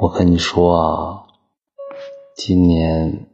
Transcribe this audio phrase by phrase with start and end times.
[0.00, 1.26] 我跟你说啊，
[2.34, 3.28] 今年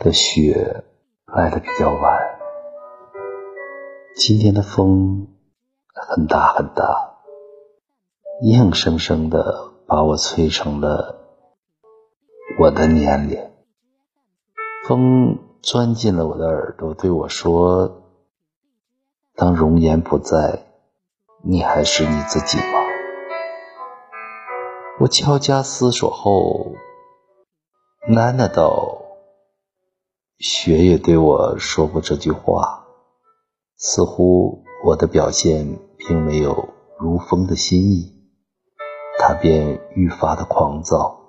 [0.00, 0.84] 的雪
[1.24, 2.38] 来的比较晚，
[4.14, 5.28] 今天的风
[5.94, 7.16] 很大很大，
[8.42, 11.18] 硬生生的把我吹成了
[12.60, 13.52] 我的年龄。
[14.86, 18.02] 风钻进了我的耳朵，对我说
[19.34, 20.65] ：“当容颜不在，
[21.48, 22.80] 你还是你自己吗？”
[24.98, 26.74] 我悄加思索后，
[28.08, 29.02] 喃喃道
[30.40, 32.86] ：“雪也对我说过这句话，
[33.76, 38.12] 似乎我的表现并没有如风的心意，
[39.18, 41.20] 他便愈发的狂躁，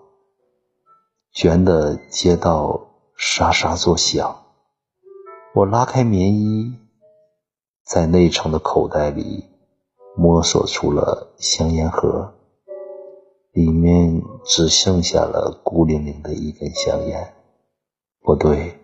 [1.32, 4.46] 卷的街道沙沙作响。
[5.54, 6.74] 我拉开棉衣，
[7.86, 9.46] 在内层的口袋里
[10.18, 12.34] 摸索出了香烟盒。”
[13.54, 17.34] 里面只剩下了孤零零的一根香烟，
[18.22, 18.80] 不对，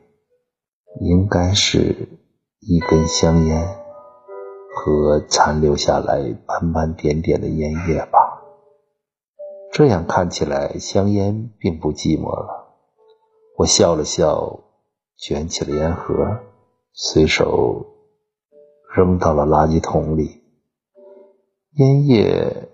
[0.99, 2.09] 应该是
[2.59, 3.67] 一根香烟
[4.75, 8.41] 和残留下来斑斑点点的烟叶吧。
[9.71, 12.73] 这样看起来，香烟并不寂寞了。
[13.57, 14.59] 我笑了笑，
[15.17, 16.39] 卷起了烟盒，
[16.93, 17.85] 随手
[18.95, 20.42] 扔到了垃圾桶里。
[21.75, 22.69] 烟叶。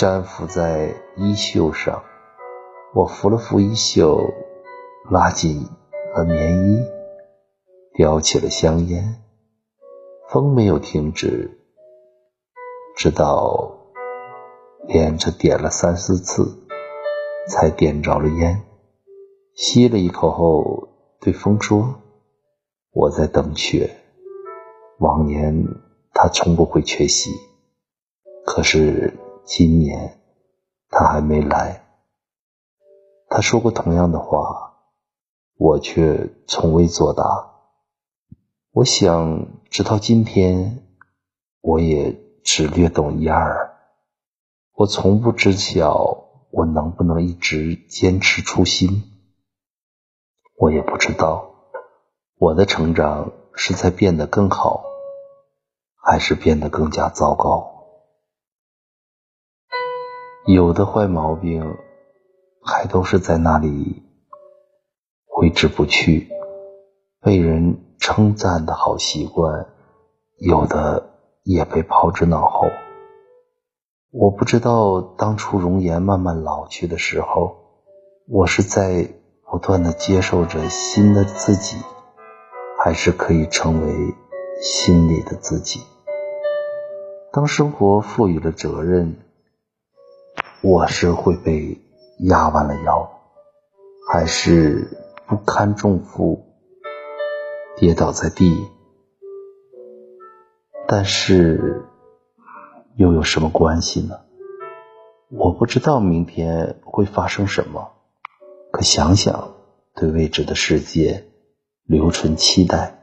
[0.00, 2.02] 粘附在衣袖上，
[2.94, 4.32] 我扶了扶衣袖，
[5.10, 5.68] 拉紧
[6.14, 6.84] 了棉衣，
[7.94, 9.22] 叼起了香烟。
[10.28, 11.58] 风没有停止，
[12.96, 13.72] 直到
[14.86, 16.66] 连着点了三四次，
[17.48, 18.62] 才点着了烟。
[19.54, 20.88] 吸了一口后，
[21.20, 21.96] 对风说
[22.94, 23.96] ：“我在等雪。
[24.98, 25.66] 往年
[26.14, 27.30] 他从不会缺席，
[28.50, 30.20] 可是……”今年
[30.90, 31.84] 他还没来。
[33.28, 34.76] 他说过同样的话，
[35.56, 37.24] 我却从未作答。
[38.70, 40.86] 我想，直到今天，
[41.60, 43.76] 我也只略懂一二。
[44.74, 49.02] 我从不知晓我能不能一直坚持初心。
[50.58, 51.50] 我也不知道，
[52.36, 54.84] 我的成长是在变得更好，
[55.96, 57.69] 还是变得更加糟糕。
[60.52, 61.76] 有的坏毛病，
[62.60, 64.02] 还都是在那里
[65.24, 66.26] 挥之不去；
[67.20, 69.68] 被人称赞的好习惯，
[70.38, 71.10] 有的
[71.44, 72.66] 也被抛之脑后。
[74.10, 77.56] 我不知道当初容颜慢慢老去的时候，
[78.26, 79.08] 我是在
[79.48, 81.76] 不断的接受着新的自己，
[82.82, 84.14] 还是可以成为
[84.60, 85.78] 心里的自己。
[87.32, 89.29] 当生活赋予了责任。
[90.62, 91.80] 我是会被
[92.18, 93.08] 压弯了腰，
[94.12, 94.88] 还是
[95.26, 96.44] 不堪重负
[97.78, 98.68] 跌倒在地？
[100.86, 101.86] 但是
[102.96, 104.20] 又有什么关系呢？
[105.30, 107.92] 我不知道明天会发生什么，
[108.70, 109.54] 可想想
[109.94, 111.24] 对未知的世界
[111.84, 112.98] 留存期待，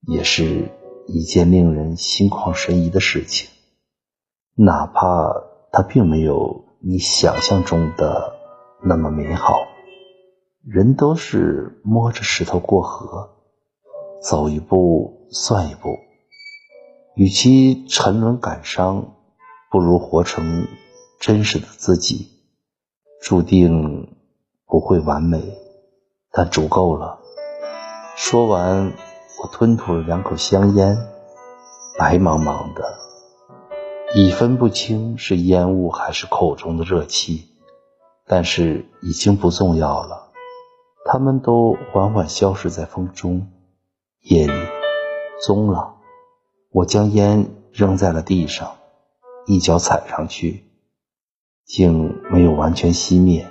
[0.00, 0.70] 也是
[1.06, 3.50] 一件令人心旷神怡的事情。
[4.54, 5.30] 哪怕
[5.70, 6.64] 它并没有。
[6.88, 8.36] 你想象中的
[8.80, 9.56] 那么美好，
[10.64, 13.28] 人都是摸着石头过河，
[14.22, 15.98] 走一步算一步。
[17.16, 19.16] 与其沉沦感伤，
[19.68, 20.68] 不如活成
[21.18, 22.28] 真实的自己。
[23.20, 24.16] 注定
[24.68, 25.42] 不会完美，
[26.30, 27.18] 但足够了。
[28.14, 28.92] 说完，
[29.42, 30.96] 我吞吐了两口香烟，
[31.98, 33.05] 白茫茫的。
[34.18, 37.50] 已分不清是烟雾还是口中的热气，
[38.26, 40.32] 但是已经不重要了。
[41.04, 43.52] 他们都缓缓消失在风中。
[44.22, 44.54] 夜里，
[45.46, 45.96] 终了。
[46.72, 48.76] 我将烟扔在了地上，
[49.44, 50.64] 一脚踩上去，
[51.66, 53.46] 竟没有完全熄灭，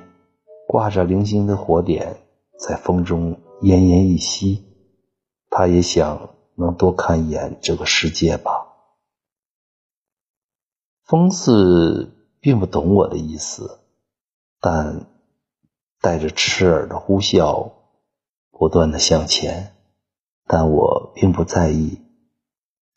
[0.68, 2.18] 挂着零星的火点
[2.58, 4.66] 在风中奄奄一息。
[5.52, 8.65] 他也想能多看一眼这个世界吧。
[11.06, 13.80] 风似并不懂我的意思，
[14.60, 15.06] 但
[16.02, 17.74] 带着刺耳的呼啸，
[18.50, 19.76] 不断的向前。
[20.48, 22.02] 但我并不在意。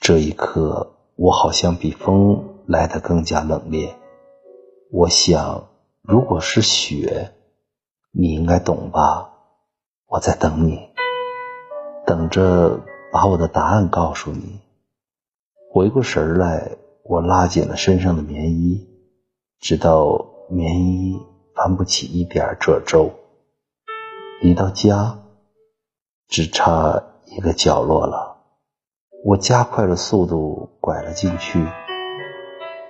[0.01, 3.95] 这一刻，我好像比风来得更加冷冽。
[4.91, 5.69] 我想，
[6.01, 7.35] 如果是雪，
[8.11, 9.33] 你应该懂吧？
[10.07, 10.89] 我在等你，
[12.07, 12.81] 等着
[13.13, 14.61] 把我的答案告诉你。
[15.71, 16.79] 回过神来。
[17.09, 18.87] 我拉紧了身上的棉衣，
[19.61, 21.19] 直到棉衣
[21.55, 23.13] 翻不起一点褶皱。
[24.43, 25.19] 离到家，
[26.29, 28.37] 只差一个角落了。
[29.25, 31.67] 我加快了速度，拐了进去。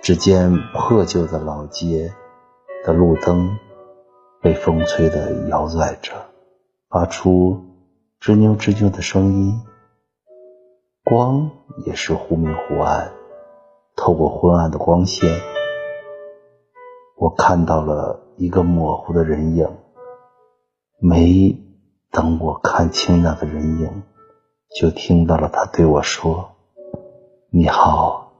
[0.01, 2.13] 只见破旧的老街
[2.85, 3.57] 的路灯
[4.41, 6.11] 被风吹得摇拽着，
[6.89, 7.57] 发出
[8.19, 9.61] 吱扭吱扭的声音。
[11.05, 11.49] 光
[11.85, 13.13] 也是忽明忽暗，
[13.99, 15.29] 透过昏暗的光线，
[17.17, 19.67] 我看到了一个模糊的人影。
[21.01, 21.57] 没
[22.09, 24.03] 等我看清那个人影，
[24.79, 26.51] 就听到了他对我说
[27.51, 28.31] ：“你好。”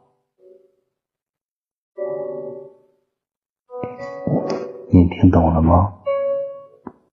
[4.91, 5.98] 你听懂了吗？